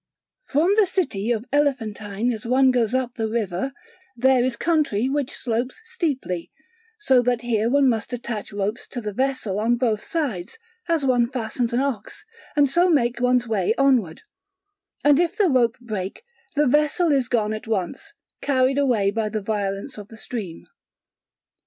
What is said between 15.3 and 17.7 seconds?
the rope break, the vessel is gone at